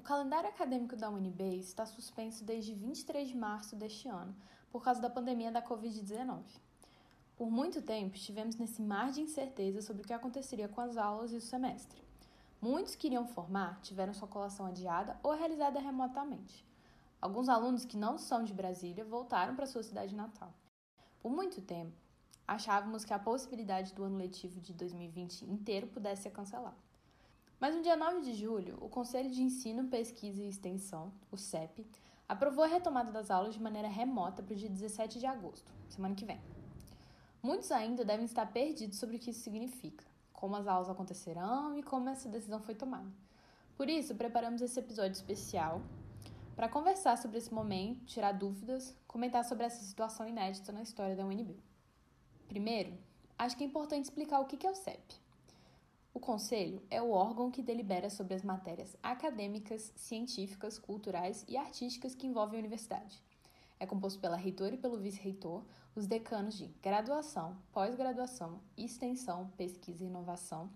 [0.00, 4.34] O calendário acadêmico da UNB está suspenso desde 23 de março deste ano,
[4.70, 6.42] por causa da pandemia da Covid-19.
[7.36, 11.34] Por muito tempo, estivemos nesse mar de incerteza sobre o que aconteceria com as aulas
[11.34, 12.02] e o semestre.
[12.62, 16.64] Muitos que iriam formar tiveram sua colação adiada ou realizada remotamente.
[17.20, 20.54] Alguns alunos que não são de Brasília voltaram para sua cidade natal.
[21.20, 21.94] Por muito tempo,
[22.48, 26.89] achávamos que a possibilidade do ano letivo de 2020 inteiro pudesse ser cancelada.
[27.60, 31.86] Mas no dia 9 de julho, o Conselho de Ensino, Pesquisa e Extensão, o CEP,
[32.26, 36.14] aprovou a retomada das aulas de maneira remota para o dia 17 de agosto, semana
[36.14, 36.40] que vem.
[37.42, 40.04] Muitos ainda devem estar perdidos sobre o que isso significa
[40.40, 43.12] como as aulas acontecerão e como essa decisão foi tomada.
[43.76, 45.82] Por isso, preparamos esse episódio especial
[46.56, 51.26] para conversar sobre esse momento, tirar dúvidas, comentar sobre essa situação inédita na história da
[51.26, 51.58] UNB.
[52.48, 52.96] Primeiro,
[53.38, 55.19] acho que é importante explicar o que é o CEP.
[56.20, 62.14] O Conselho é o órgão que delibera sobre as matérias acadêmicas, científicas, culturais e artísticas
[62.14, 63.22] que envolvem a universidade.
[63.80, 65.64] É composto pela reitora e pelo vice-reitor,
[65.96, 70.68] os decanos de graduação, pós-graduação, extensão, pesquisa e inovação,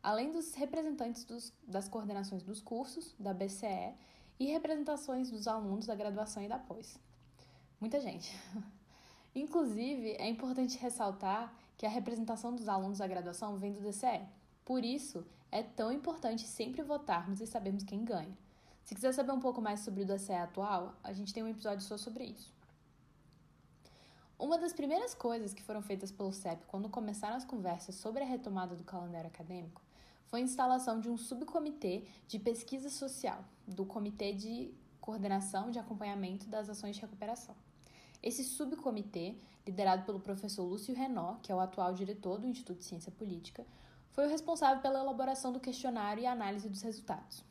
[0.00, 3.96] além dos representantes dos, das coordenações dos cursos, da BCE,
[4.38, 6.96] e representações dos alunos da graduação e da pós.
[7.80, 8.32] Muita gente.
[9.34, 14.41] Inclusive, é importante ressaltar que a representação dos alunos da graduação vem do DCE.
[14.64, 18.36] Por isso, é tão importante sempre votarmos e sabermos quem ganha.
[18.84, 21.84] Se quiser saber um pouco mais sobre o DCE atual, a gente tem um episódio
[21.84, 22.52] só sobre isso.
[24.38, 28.26] Uma das primeiras coisas que foram feitas pelo CEP quando começaram as conversas sobre a
[28.26, 29.80] retomada do calendário acadêmico
[30.26, 36.46] foi a instalação de um subcomitê de pesquisa social, do Comitê de Coordenação de Acompanhamento
[36.48, 37.54] das Ações de Recuperação.
[38.22, 42.84] Esse subcomitê, liderado pelo professor Lúcio Renó, que é o atual diretor do Instituto de
[42.84, 43.64] Ciência Política,
[44.12, 47.44] foi o responsável pela elaboração do questionário e análise dos resultados.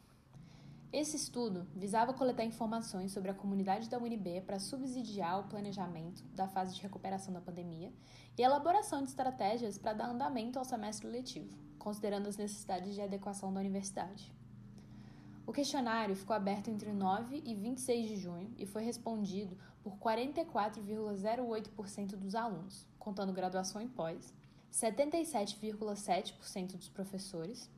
[0.93, 6.47] Esse estudo visava coletar informações sobre a comunidade da UNB para subsidiar o planejamento da
[6.47, 7.93] fase de recuperação da pandemia
[8.37, 13.53] e elaboração de estratégias para dar andamento ao semestre letivo, considerando as necessidades de adequação
[13.53, 14.29] da universidade.
[15.47, 22.17] O questionário ficou aberto entre 9 e 26 de junho e foi respondido por 44,08%
[22.17, 24.31] dos alunos, contando graduação e pós,
[24.71, 27.69] 77,7% dos professores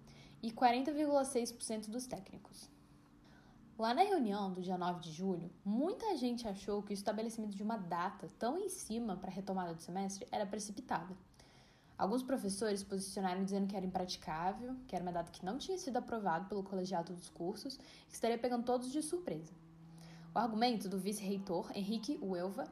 [0.41, 2.69] e 40,6% dos técnicos.
[3.77, 7.63] Lá na reunião do dia 9 de julho, muita gente achou que o estabelecimento de
[7.63, 11.17] uma data tão em cima para a retomada do semestre era precipitada.
[11.97, 15.97] Alguns professores posicionaram dizendo que era impraticável, que era uma data que não tinha sido
[15.97, 19.53] aprovada pelo colegiado dos cursos e que estaria pegando todos de surpresa.
[20.35, 22.67] O argumento do vice-reitor Henrique Uelva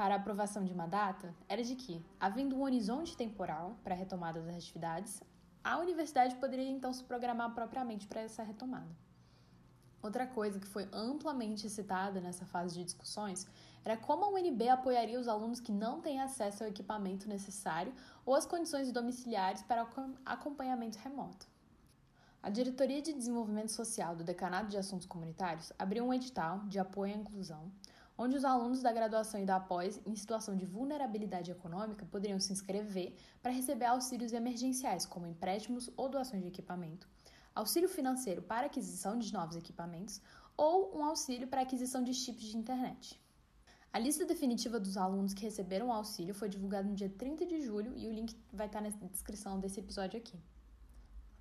[0.00, 4.40] para aprovação de uma data era de que, havendo um horizonte temporal para a retomada
[4.40, 5.22] das atividades,
[5.62, 8.88] a universidade poderia então se programar propriamente para essa retomada.
[10.02, 13.46] Outra coisa que foi amplamente citada nessa fase de discussões
[13.84, 17.92] era como a UNB apoiaria os alunos que não têm acesso ao equipamento necessário
[18.24, 19.86] ou às condições domiciliares para
[20.24, 21.46] acompanhamento remoto.
[22.42, 27.12] A Diretoria de Desenvolvimento Social do Decanato de Assuntos Comunitários abriu um edital de apoio
[27.12, 27.70] à inclusão,
[28.22, 32.52] onde os alunos da graduação e da pós em situação de vulnerabilidade econômica poderiam se
[32.52, 37.08] inscrever para receber auxílios emergenciais, como empréstimos ou doações de equipamento
[37.54, 40.20] auxílio financeiro para aquisição de novos equipamentos
[40.56, 43.20] ou um auxílio para aquisição de chips de internet.
[43.92, 47.60] A lista definitiva dos alunos que receberam o auxílio foi divulgada no dia 30 de
[47.62, 50.38] julho e o link vai estar na descrição desse episódio aqui.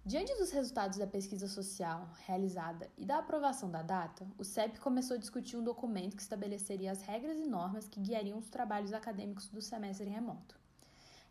[0.05, 5.15] Diante dos resultados da pesquisa social realizada e da aprovação da data, o CEP começou
[5.15, 9.49] a discutir um documento que estabeleceria as regras e normas que guiariam os trabalhos acadêmicos
[9.49, 10.55] do semestre remoto.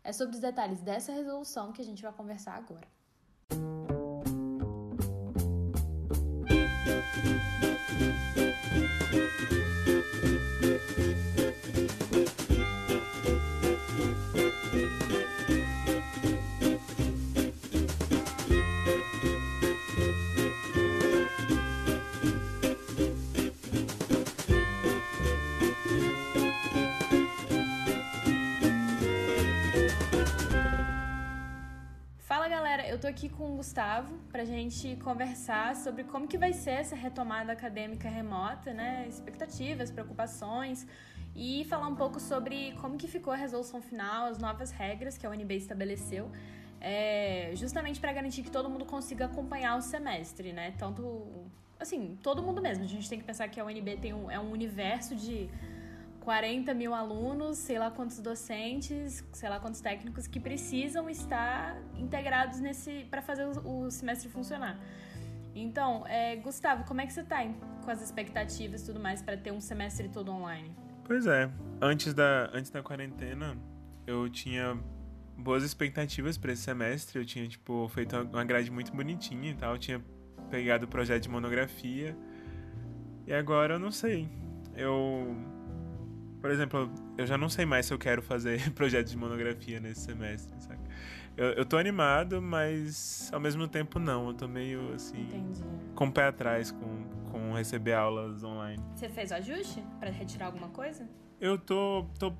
[0.03, 2.87] É sobre os detalhes dessa resolução que a gente vai conversar agora.
[11.37, 11.48] eu
[33.09, 37.51] tô aqui com o Gustavo pra gente conversar sobre como que vai ser essa retomada
[37.51, 39.07] acadêmica remota, né?
[39.09, 40.85] Expectativas, preocupações
[41.35, 45.25] e falar um pouco sobre como que ficou a resolução final, as novas regras que
[45.25, 46.29] a UNB estabeleceu,
[46.79, 50.75] é, justamente para garantir que todo mundo consiga acompanhar o semestre, né?
[50.77, 51.27] Tanto,
[51.79, 52.83] assim, todo mundo mesmo.
[52.83, 55.49] A gente tem que pensar que a UNB tem um, é um universo de
[56.29, 62.59] 40 mil alunos, sei lá quantos docentes, sei lá quantos técnicos que precisam estar integrados
[62.59, 64.79] nesse para fazer o, semestre funcionar.
[65.55, 69.23] Então, é, Gustavo, como é que você tá hein, com as expectativas e tudo mais
[69.23, 70.71] para ter um semestre todo online?
[71.03, 71.49] Pois é,
[71.81, 73.57] antes da, antes da quarentena,
[74.05, 74.77] eu tinha
[75.35, 77.17] boas expectativas para esse semestre.
[77.17, 79.73] Eu tinha, tipo, feito uma grade muito bonitinha e tal.
[79.73, 80.05] Eu tinha
[80.51, 82.15] pegado o projeto de monografia.
[83.25, 84.29] E agora eu não sei.
[84.75, 85.58] Eu.
[86.41, 90.01] Por exemplo, eu já não sei mais se eu quero fazer projeto de monografia nesse
[90.01, 90.79] semestre, sabe?
[91.35, 94.27] Eu, eu tô animado, mas ao mesmo tempo não.
[94.27, 95.21] Eu tô meio assim.
[95.21, 95.63] Entendi.
[95.95, 98.83] Com o pé atrás com, com receber aulas online.
[98.95, 101.07] Você fez o ajuste para retirar alguma coisa?
[101.39, 102.33] Eu tô, tô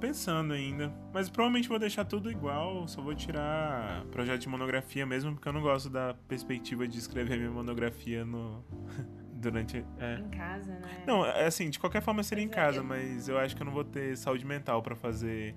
[0.00, 0.92] pensando ainda.
[1.12, 5.52] Mas provavelmente vou deixar tudo igual, só vou tirar projeto de monografia mesmo, porque eu
[5.52, 8.64] não gosto da perspectiva de escrever minha monografia no.
[9.44, 9.84] durante.
[9.98, 10.18] É.
[10.18, 11.04] Em casa, né?
[11.06, 12.84] Não, é assim, de qualquer forma seria em é, casa, eu...
[12.84, 15.54] mas eu acho que eu não vou ter saúde mental para fazer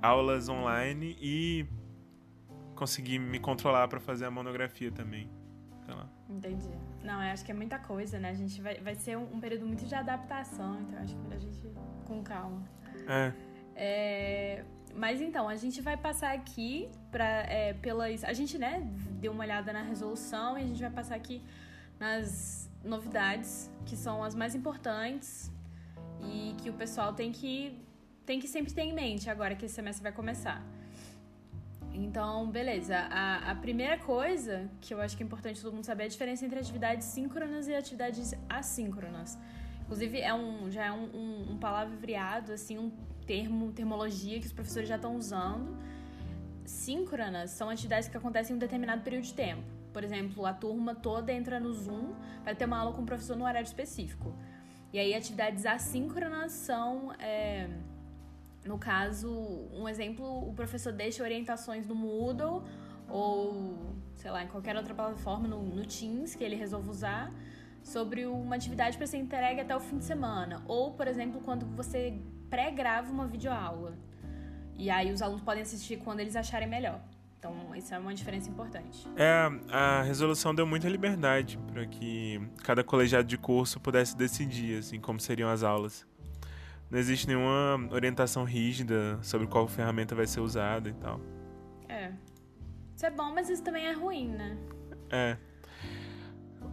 [0.00, 1.66] aulas online e
[2.74, 5.30] conseguir me controlar para fazer a monografia também.
[5.84, 6.08] Sei lá.
[6.28, 6.70] Entendi.
[7.02, 8.30] Não, eu acho que é muita coisa, né?
[8.30, 11.34] A gente vai, vai ser um, um período muito de adaptação, então eu acho que
[11.34, 11.68] a gente
[12.04, 12.62] com calma.
[13.08, 13.32] É.
[13.74, 14.64] é.
[14.94, 18.22] Mas então, a gente vai passar aqui para é, pelas.
[18.24, 18.88] A gente, né,
[19.20, 21.42] deu uma olhada na resolução e a gente vai passar aqui
[21.98, 25.50] nas novidades que são as mais importantes
[26.22, 27.78] e que o pessoal tem que,
[28.26, 30.62] tem que sempre ter em mente agora que esse semestre vai começar.
[31.92, 32.96] Então, beleza.
[32.96, 36.08] A, a primeira coisa que eu acho que é importante todo mundo saber é a
[36.08, 39.38] diferença entre atividades síncronas e atividades assíncronas.
[39.82, 42.90] Inclusive, é um, já é um, um, um palavreado, assim, um
[43.26, 45.76] termo, termologia que os professores já estão usando.
[46.64, 49.62] Síncronas são atividades que acontecem em um determinado período de tempo.
[49.94, 53.36] Por exemplo, a turma toda entra no Zoom para ter uma aula com o professor
[53.36, 54.34] no horário específico.
[54.92, 57.68] E aí, atividades assíncronas são, é,
[58.64, 59.30] no caso,
[59.72, 62.64] um exemplo, o professor deixa orientações no Moodle
[63.08, 67.32] ou, sei lá, em qualquer outra plataforma, no, no Teams, que ele resolve usar,
[67.80, 70.64] sobre uma atividade para ser entregue até o fim de semana.
[70.66, 72.20] Ou, por exemplo, quando você
[72.50, 73.96] pré-grava uma videoaula.
[74.76, 77.00] E aí os alunos podem assistir quando eles acharem melhor.
[77.44, 79.06] Então, isso é uma diferença importante.
[79.16, 84.98] É, a resolução deu muita liberdade para que cada colegiado de curso pudesse decidir assim
[84.98, 86.06] como seriam as aulas.
[86.90, 91.20] Não existe nenhuma orientação rígida sobre qual ferramenta vai ser usada e tal.
[91.86, 92.12] É.
[92.96, 94.56] Isso é bom, mas isso também é ruim, né?
[95.10, 95.36] É.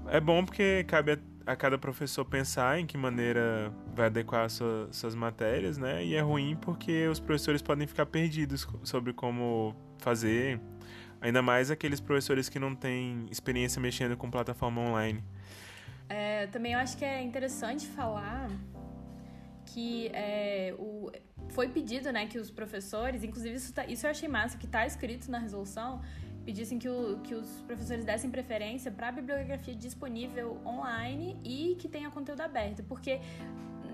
[0.07, 4.87] É bom porque cabe a, a cada professor pensar em que maneira vai adequar sua,
[4.93, 6.01] suas matérias, né?
[6.05, 10.59] E é ruim porque os professores podem ficar perdidos sobre como fazer.
[11.21, 15.23] Ainda mais aqueles professores que não têm experiência mexendo com plataforma online.
[16.09, 18.49] É, também eu acho que é interessante falar
[19.65, 21.09] que é, o,
[21.49, 24.85] foi pedido né, que os professores, inclusive isso, tá, isso eu achei massa, que está
[24.85, 26.01] escrito na resolução,
[26.43, 31.87] pedissem que, o, que os professores dessem preferência para a bibliografia disponível online e que
[31.87, 33.19] tenha conteúdo aberto, porque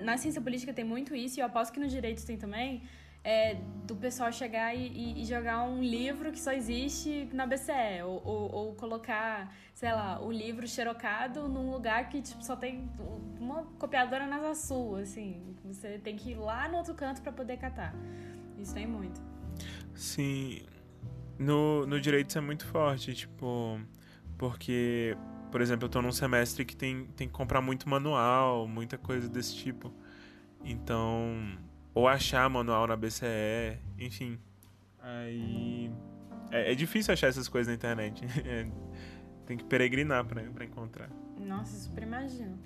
[0.02, 2.84] na ciência política tem muito isso e eu aposto que no direito tem também.
[3.24, 8.22] É, do pessoal chegar e, e, jogar um livro que só existe na BCE, ou,
[8.24, 12.90] ou, ou, colocar, sei lá, o livro xerocado num lugar que tipo, só tem
[13.40, 15.42] uma copiadora na Sul, assim.
[15.66, 17.94] Você tem que ir lá no outro canto para poder catar.
[18.58, 19.22] Isso tem muito.
[19.94, 20.62] Sim,
[21.38, 23.80] no, no direito isso é muito forte, tipo,
[24.38, 25.16] porque,
[25.52, 29.30] por exemplo, eu tô num semestre que tem, tem que comprar muito manual, muita coisa
[29.30, 29.94] desse tipo.
[30.64, 31.58] Então,
[31.98, 34.40] ou achar manual na BCE, enfim.
[35.02, 35.92] Aí.
[36.52, 38.24] É, é difícil achar essas coisas na internet.
[38.46, 38.68] É,
[39.48, 41.10] tem que peregrinar pra, pra encontrar.
[41.40, 42.60] Nossa, super imagino.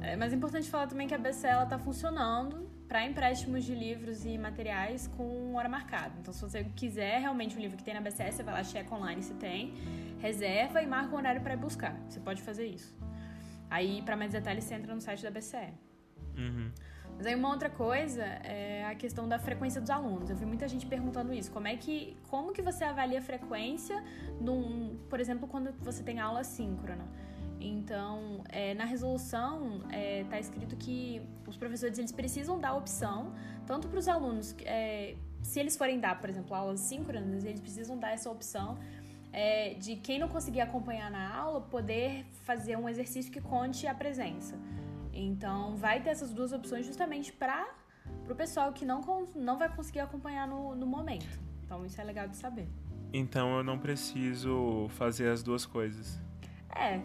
[0.00, 3.74] É, mas é importante falar também que a BCE ela tá funcionando para empréstimos de
[3.74, 6.14] livros e materiais com hora marcada.
[6.20, 8.94] Então, se você quiser realmente um livro que tem na BCS, você vai lá, checa
[8.94, 9.74] online se tem,
[10.18, 11.94] reserva e marca um horário para ir buscar.
[12.08, 12.96] Você pode fazer isso.
[13.68, 15.74] Aí, para mais detalhes, você entra no site da BCE.
[16.38, 16.70] Uhum.
[17.22, 20.28] Mas aí uma outra coisa é a questão da frequência dos alunos.
[20.28, 21.52] Eu vi muita gente perguntando isso.
[21.52, 24.02] Como é que, como que você avalia a frequência,
[24.40, 27.06] num, por exemplo, quando você tem aula síncrona?
[27.60, 33.32] Então, é, na resolução está é, tá escrito que os professores eles precisam dar opção,
[33.68, 37.96] tanto para os alunos, é, se eles forem dar, por exemplo, aulas síncronas, eles precisam
[37.96, 38.78] dar essa opção
[39.32, 43.94] é, de quem não conseguir acompanhar na aula poder fazer um exercício que conte a
[43.94, 44.58] presença.
[45.12, 47.68] Então, vai ter essas duas opções justamente para
[48.28, 49.00] o pessoal que não,
[49.34, 51.38] não vai conseguir acompanhar no, no momento.
[51.64, 52.68] Então, isso é legal de saber.
[53.12, 56.18] Então, eu não preciso fazer as duas coisas.
[56.74, 57.00] É,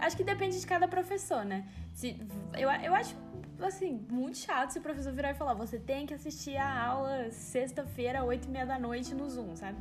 [0.00, 1.68] Acho que depende de cada professor, né?
[1.92, 2.16] Se,
[2.54, 3.14] eu, eu acho,
[3.60, 7.30] assim, muito chato se o professor virar e falar: você tem que assistir a aula
[7.30, 9.76] sexta-feira, oito e meia da noite no Zoom, sabe?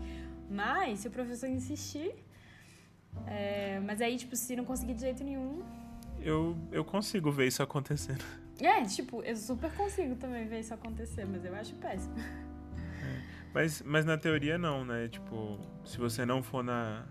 [0.50, 2.14] Mas, se o professor insistir,
[3.28, 5.64] É, mas aí, tipo, se não conseguir de jeito nenhum.
[6.22, 8.24] Eu, eu consigo ver isso acontecendo.
[8.60, 12.16] É, tipo, eu super consigo também ver isso acontecer, mas eu acho péssimo.
[12.20, 13.22] É,
[13.54, 15.08] mas, mas na teoria não, né?
[15.08, 17.06] Tipo, se você não for na.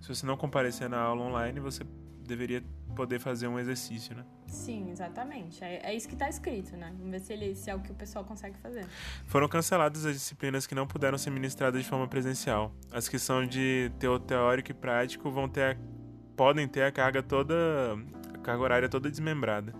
[0.00, 1.84] Se você não comparecer na aula online, você
[2.26, 2.62] deveria
[2.94, 4.24] poder fazer um exercício, né?
[4.46, 5.62] Sim, exatamente.
[5.62, 6.92] É, é isso que está escrito, né?
[6.96, 8.86] Vamos ver se, ele, se é o que o pessoal consegue fazer.
[9.26, 12.72] Foram canceladas as disciplinas que não puderam ser ministradas de forma presencial.
[12.92, 13.90] As que são de
[14.26, 15.76] teórico e prático vão ter a,
[16.36, 17.54] podem ter a carga toda,
[18.44, 19.72] carga horária toda desmembrada.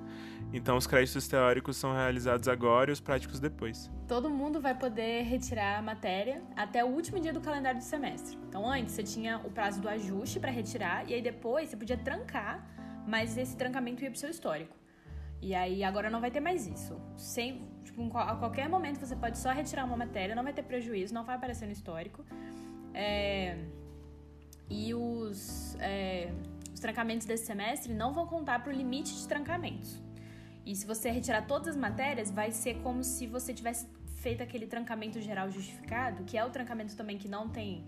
[0.53, 3.91] Então, os créditos teóricos são realizados agora e os práticos depois.
[4.09, 8.39] Todo mundo vai poder retirar a matéria até o último dia do calendário do semestre.
[8.49, 11.97] Então, antes você tinha o prazo do ajuste para retirar e aí depois você podia
[11.97, 12.75] trancar
[13.07, 14.77] mas esse trancamento ia pro seu histórico.
[15.41, 16.99] E aí agora não vai ter mais isso.
[17.17, 21.13] Sem, tipo, a qualquer momento você pode só retirar uma matéria, não vai ter prejuízo,
[21.13, 22.25] não vai aparecer no histórico.
[22.95, 23.59] É,
[24.71, 26.33] e os, é,
[26.87, 29.91] trancamentos desse semestre não vão contar para o limite de trancamentos.
[30.67, 33.87] E se você retirar todas as matérias, vai ser como se você tivesse
[34.25, 37.87] feito aquele trancamento geral justificado, que é o trancamento também que não tem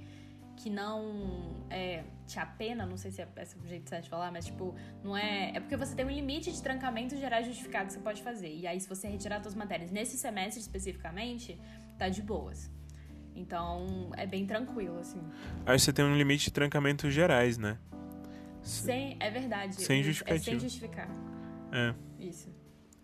[0.57, 4.33] que não é, te apena, não sei se é esse o jeito certo de falar,
[4.33, 4.75] mas tipo,
[5.05, 5.53] não é.
[5.55, 8.49] É porque você tem um limite de trancamentos gerais justificados que você pode fazer.
[8.49, 11.61] E aí, se você retirar suas matérias nesse semestre especificamente,
[11.99, 12.71] tá de boas.
[13.35, 15.21] Então, é bem tranquilo, assim.
[15.67, 17.79] Aí você tem um limite de trancamentos gerais, né?
[18.69, 19.75] Sem, é verdade.
[19.77, 20.37] Sem justificar.
[20.37, 21.09] É sem justificar.
[21.73, 21.95] É.
[22.19, 22.55] Isso.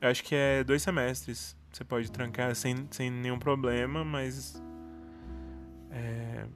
[0.00, 1.56] Eu acho que é dois semestres.
[1.72, 4.60] Você pode trancar sem, sem nenhum problema, mas.
[5.90, 6.46] É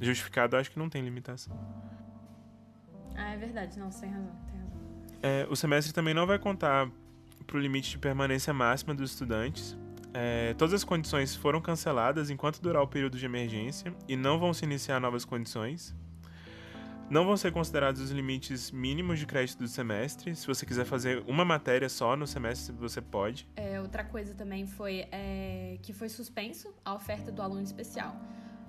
[0.00, 1.56] Justificado, acho que não tem limitação.
[3.14, 3.78] Ah, é verdade.
[3.78, 4.36] Não, sem razão.
[4.46, 4.76] Tem razão.
[5.22, 6.90] É, o semestre também não vai contar
[7.46, 9.76] para o limite de permanência máxima dos estudantes.
[10.12, 14.52] É, todas as condições foram canceladas enquanto durar o período de emergência e não vão
[14.52, 15.94] se iniciar novas condições.
[17.08, 20.34] Não vão ser considerados os limites mínimos de crédito do semestre.
[20.34, 23.48] Se você quiser fazer uma matéria só no semestre, você pode.
[23.54, 28.16] É, outra coisa também foi é, que foi suspenso a oferta do aluno especial.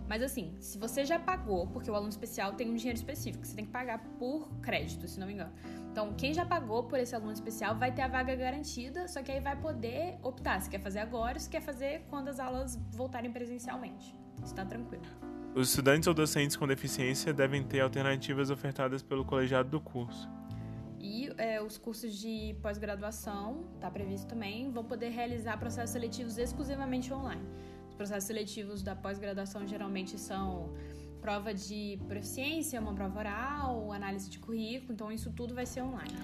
[0.07, 3.55] Mas assim, se você já pagou, porque o aluno especial tem um dinheiro específico, você
[3.55, 5.51] tem que pagar por crédito, se não me engano.
[5.91, 9.31] Então, quem já pagou por esse aluno especial vai ter a vaga garantida, só que
[9.31, 12.75] aí vai poder optar se quer fazer agora ou se quer fazer quando as aulas
[12.91, 14.15] voltarem presencialmente.
[14.43, 15.36] Está tranquilo.
[15.57, 20.29] Os estudantes ou docentes com deficiência devem ter alternativas ofertadas pelo colegiado do curso.
[20.99, 27.11] E é, os cursos de pós-graduação, está previsto também, vão poder realizar processos seletivos exclusivamente
[27.11, 27.41] online
[27.97, 30.71] processos seletivos da pós-graduação geralmente são
[31.19, 36.15] prova de proficiência, uma prova oral, análise de currículo, então isso tudo vai ser online.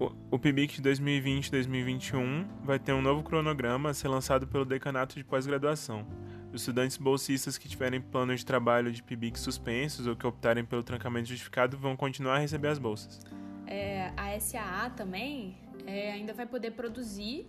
[0.00, 5.24] O, o PIBIC 2020-2021 vai ter um novo cronograma a ser lançado pelo Decanato de
[5.24, 6.06] Pós-Graduação.
[6.52, 10.82] Os estudantes bolsistas que tiverem plano de trabalho de PIBIC suspensos ou que optarem pelo
[10.82, 13.20] trancamento justificado vão continuar a receber as bolsas.
[13.66, 17.46] É, a SAA também é, ainda vai poder produzir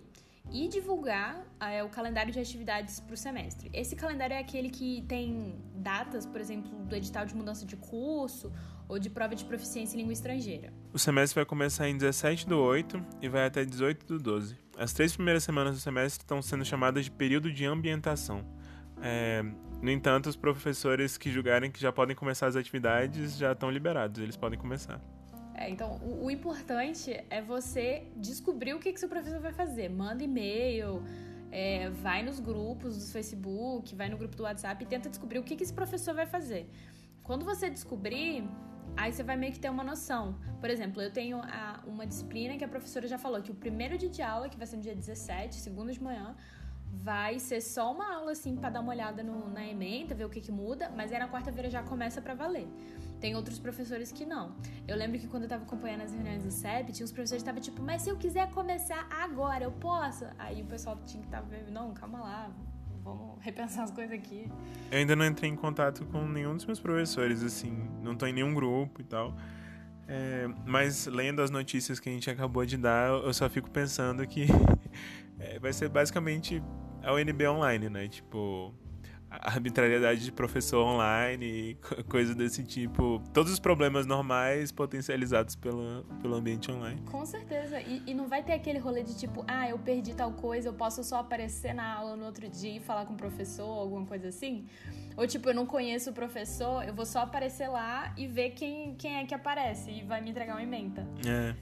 [0.52, 3.70] e divulgar é, o calendário de atividades para o semestre.
[3.72, 8.52] Esse calendário é aquele que tem datas, por exemplo, do edital de mudança de curso
[8.88, 10.72] ou de prova de proficiência em língua estrangeira.
[10.92, 14.58] O semestre vai começar em 17 do 8 e vai até 18 do 12.
[14.76, 18.44] As três primeiras semanas do semestre estão sendo chamadas de período de ambientação.
[19.02, 19.42] É,
[19.80, 24.20] no entanto, os professores que julgarem que já podem começar as atividades já estão liberados,
[24.20, 25.00] eles podem começar.
[25.54, 29.88] É, então, o, o, importante é você descobrir o que, que seu professor vai fazer.
[29.90, 31.02] Manda e-mail,
[31.50, 35.42] é, vai nos grupos do Facebook, vai no grupo do WhatsApp e tenta descobrir o
[35.42, 36.70] que, que esse professor vai fazer.
[37.22, 38.44] Quando você descobrir,
[38.96, 40.38] aí você vai meio que ter uma noção.
[40.60, 43.98] Por exemplo, eu tenho a, uma disciplina que a professora já falou que o primeiro
[43.98, 46.36] dia de aula, que vai ser no dia 17, segunda de manhã,
[46.92, 50.28] vai ser só uma aula assim para dar uma olhada no, na ementa, ver o
[50.28, 52.66] que, que muda, mas aí na quarta-feira já começa para valer.
[53.20, 54.54] Tem outros professores que não.
[54.88, 57.50] Eu lembro que quando eu tava acompanhando as reuniões do CEP, tinha uns professores que
[57.50, 60.24] estavam tipo, mas se eu quiser começar agora, eu posso?
[60.38, 62.50] Aí o pessoal tinha que estar não, calma lá,
[63.02, 64.50] vamos repensar as coisas aqui.
[64.90, 68.32] Eu ainda não entrei em contato com nenhum dos meus professores, assim, não tô em
[68.32, 69.34] nenhum grupo e tal.
[70.12, 74.26] É, mas lendo as notícias que a gente acabou de dar, eu só fico pensando
[74.26, 74.44] que
[75.38, 76.60] é, vai ser basicamente
[77.00, 78.08] a UNB online, né?
[78.08, 78.74] Tipo,
[79.30, 81.78] arbitrariedade de professor online,
[82.10, 83.22] coisa desse tipo.
[83.32, 87.00] Todos os problemas normais potencializados pelo, pelo ambiente online.
[87.02, 87.80] Com certeza.
[87.80, 90.74] E, e, não vai ter aquele rolê de tipo, ah, eu perdi tal coisa, eu
[90.74, 94.28] posso só aparecer na aula no outro dia e falar com o professor, alguma coisa
[94.28, 94.66] assim.
[95.16, 98.94] Ou tipo, eu não conheço o professor, eu vou só aparecer lá e ver quem,
[98.96, 101.06] quem é que aparece e vai me entregar uma ementa.
[101.26, 101.54] É.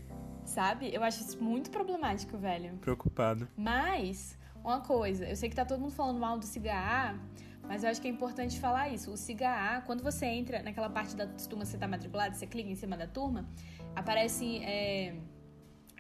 [0.45, 0.91] Sabe?
[0.95, 2.79] Eu acho isso muito problemático, velho.
[2.79, 3.47] Preocupado.
[3.55, 7.21] Mas, uma coisa, eu sei que tá todo mundo falando mal do cigarro
[7.69, 9.13] Mas eu acho que é importante falar isso.
[9.13, 12.71] O SIGA quando você entra naquela parte da turma que você está matriculado, você clica
[12.71, 13.47] em cima da turma,
[13.95, 15.15] aparecem, é,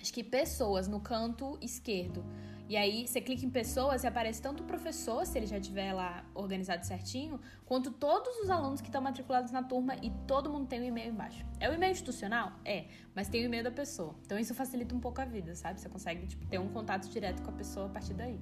[0.00, 2.24] acho que pessoas no canto esquerdo.
[2.68, 5.90] E aí você clica em pessoas e aparece tanto o professor, se ele já tiver
[5.94, 10.66] lá organizado certinho, quanto todos os alunos que estão matriculados na turma e todo mundo
[10.66, 11.46] tem o um e-mail embaixo.
[11.58, 12.52] É o e-mail institucional?
[12.66, 12.84] É,
[13.14, 14.14] mas tem o e-mail da pessoa.
[14.26, 15.80] Então isso facilita um pouco a vida, sabe?
[15.80, 18.38] Você consegue tipo, ter um contato direto com a pessoa a partir daí.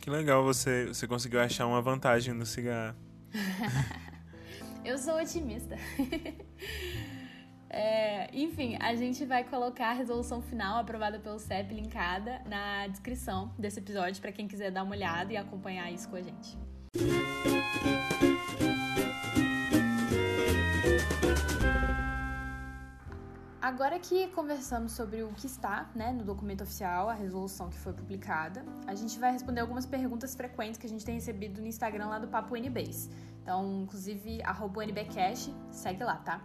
[0.00, 2.96] Que legal você, você conseguiu achar uma vantagem no cigarro.
[4.84, 5.76] Eu sou otimista.
[7.70, 13.52] É, enfim, a gente vai colocar a resolução final aprovada pelo CEP linkada na descrição
[13.58, 16.56] desse episódio para quem quiser dar uma olhada e acompanhar isso com a gente.
[23.68, 27.92] Agora que conversamos sobre o que está né, no documento oficial, a resolução que foi
[27.92, 32.06] publicada, a gente vai responder algumas perguntas frequentes que a gente tem recebido no Instagram
[32.06, 33.10] lá do Papo NBase.
[33.42, 36.40] Então, inclusive, arroba NBcast, segue lá, tá?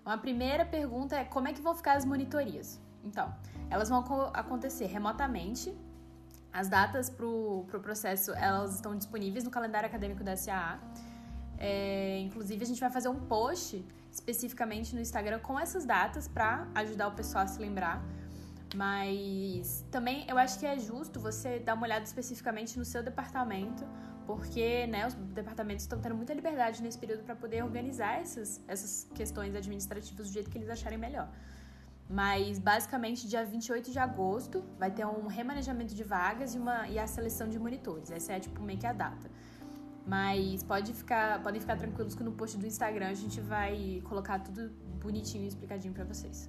[0.00, 2.80] Então, a primeira pergunta é como é que vão ficar as monitorias?
[3.04, 3.30] Então,
[3.68, 5.76] elas vão acontecer remotamente.
[6.50, 10.80] As datas para o pro processo elas estão disponíveis no calendário acadêmico da SAA.
[11.58, 13.84] É, inclusive, a gente vai fazer um post
[14.18, 17.96] especificamente no Instagram com essas datas para ajudar o pessoal a se lembrar.
[18.74, 23.84] Mas também eu acho que é justo você dar uma olhada especificamente no seu departamento
[24.26, 29.08] porque né, os departamentos estão tendo muita liberdade nesse período para poder organizar essas, essas
[29.14, 31.28] questões administrativas do jeito que eles acharem melhor.
[32.08, 36.98] Mas, basicamente, dia 28 de agosto vai ter um remanejamento de vagas e, uma, e
[36.98, 38.10] a seleção de monitores.
[38.10, 39.30] Essa é, tipo, meio que a data.
[40.06, 44.38] Mas pode ficar, podem ficar tranquilos que no post do Instagram a gente vai colocar
[44.38, 44.70] tudo
[45.02, 46.48] bonitinho e explicadinho para vocês.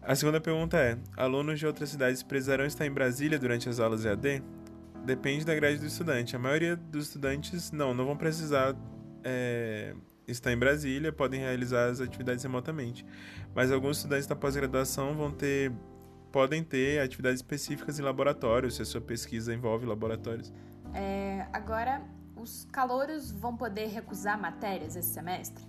[0.00, 4.04] A segunda pergunta é: alunos de outras cidades precisarão estar em Brasília durante as aulas
[4.04, 4.42] EAD?
[5.06, 6.34] depende da grade do estudante.
[6.34, 8.74] A maioria dos estudantes não, não vão precisar
[9.22, 9.94] é,
[10.26, 13.06] estar em Brasília, podem realizar as atividades remotamente.
[13.54, 15.72] Mas alguns estudantes da pós-graduação vão ter,
[16.32, 20.52] podem ter atividades específicas em laboratórios, se a sua pesquisa envolve laboratórios.
[20.92, 22.02] É, agora,
[22.36, 25.64] os calouros vão poder recusar matérias esse semestre?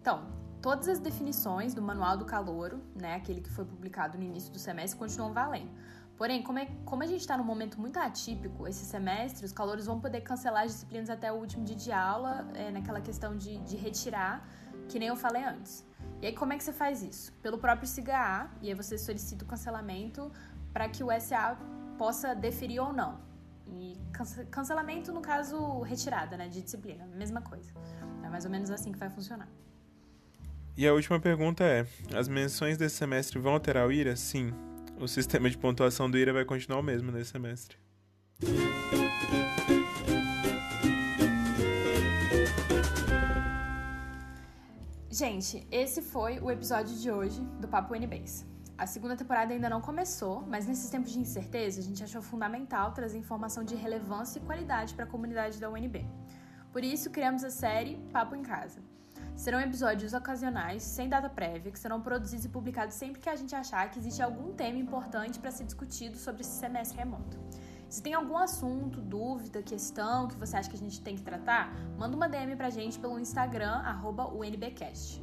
[0.00, 0.26] Então,
[0.60, 4.58] todas as definições do Manual do Calouro, né, aquele que foi publicado no início do
[4.58, 5.70] semestre, continuam valendo.
[6.16, 9.86] Porém, como, é, como a gente está num momento muito atípico, esse semestre, os calouros
[9.86, 13.56] vão poder cancelar as disciplinas até o último dia de aula, é, naquela questão de,
[13.58, 14.46] de retirar,
[14.86, 15.82] que nem eu falei antes.
[16.20, 17.32] E aí, como é que você faz isso?
[17.40, 20.30] Pelo próprio SIGA, e aí você solicita o cancelamento
[20.74, 21.56] para que o SA
[21.96, 23.29] possa deferir ou não.
[23.72, 23.96] E
[24.50, 27.72] cancelamento, no caso, retirada né, de disciplina, mesma coisa.
[28.22, 29.48] É mais ou menos assim que vai funcionar.
[30.76, 34.16] E a última pergunta é: as menções desse semestre vão alterar o IRA?
[34.16, 34.52] Sim
[35.00, 37.76] o sistema de pontuação do IRA vai continuar o mesmo nesse semestre.
[45.10, 48.44] Gente, esse foi o episódio de hoje do Papo NBase.
[48.80, 52.92] A segunda temporada ainda não começou, mas nesses tempos de incerteza, a gente achou fundamental
[52.92, 56.06] trazer informação de relevância e qualidade para a comunidade da UNB.
[56.72, 58.80] Por isso, criamos a série Papo em Casa
[59.36, 63.54] Serão episódios ocasionais, sem data prévia, que serão produzidos e publicados sempre que a gente
[63.54, 67.38] achar que existe algum tema importante para ser discutido sobre esse semestre remoto.
[67.86, 71.70] Se tem algum assunto, dúvida, questão que você acha que a gente tem que tratar,
[71.98, 73.82] manda uma DM pra gente pelo Instagram,
[74.34, 75.22] UNBcast.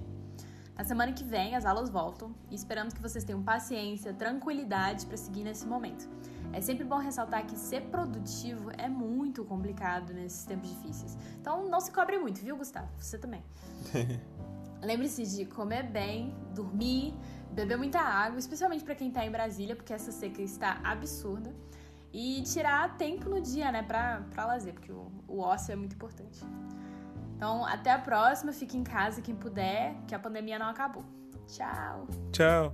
[0.77, 5.17] Na semana que vem as aulas voltam e esperamos que vocês tenham paciência, tranquilidade para
[5.17, 6.07] seguir nesse momento.
[6.53, 11.17] É sempre bom ressaltar que ser produtivo é muito complicado nesses tempos difíceis.
[11.41, 12.87] Então não se cobre muito, viu, Gustavo?
[12.99, 13.43] Você também.
[14.79, 17.15] Lembre-se de comer bem, dormir,
[17.51, 21.55] beber muita água, especialmente para quem está em Brasília, porque essa seca está absurda.
[22.13, 26.39] E tirar tempo no dia, né, pra lazer, porque o, o ócio é muito importante.
[27.37, 28.51] Então, até a próxima.
[28.51, 31.05] Fique em casa quem puder, que a pandemia não acabou.
[31.47, 32.07] Tchau.
[32.31, 32.73] Tchau.